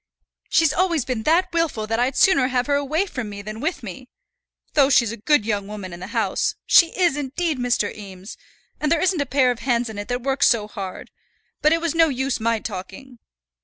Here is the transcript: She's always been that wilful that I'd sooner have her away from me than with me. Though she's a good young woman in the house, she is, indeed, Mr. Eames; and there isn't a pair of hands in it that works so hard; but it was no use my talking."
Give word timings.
She's 0.49 0.73
always 0.73 1.05
been 1.05 1.21
that 1.29 1.53
wilful 1.53 1.85
that 1.85 1.99
I'd 1.99 2.15
sooner 2.15 2.47
have 2.47 2.65
her 2.65 2.73
away 2.73 3.05
from 3.05 3.29
me 3.29 3.43
than 3.43 3.59
with 3.59 3.83
me. 3.83 4.09
Though 4.73 4.89
she's 4.89 5.11
a 5.11 5.17
good 5.17 5.45
young 5.45 5.67
woman 5.67 5.93
in 5.93 5.99
the 5.99 6.07
house, 6.07 6.55
she 6.65 6.87
is, 6.99 7.15
indeed, 7.15 7.59
Mr. 7.59 7.95
Eames; 7.95 8.35
and 8.79 8.91
there 8.91 8.99
isn't 8.99 9.21
a 9.21 9.27
pair 9.27 9.51
of 9.51 9.59
hands 9.59 9.89
in 9.91 9.99
it 9.99 10.07
that 10.07 10.23
works 10.23 10.47
so 10.49 10.67
hard; 10.67 11.11
but 11.61 11.71
it 11.71 11.81
was 11.81 11.93
no 11.93 12.09
use 12.09 12.39
my 12.39 12.57
talking." 12.57 13.19